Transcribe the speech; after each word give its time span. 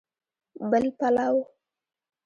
بل 0.69 0.85
پلو 0.97 1.37